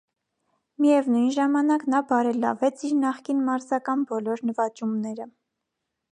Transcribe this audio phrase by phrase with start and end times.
[0.83, 5.29] Միևնույն ժամանակ նա բարելավվեց իր նախկին մարզական բոլոր նվաճումները։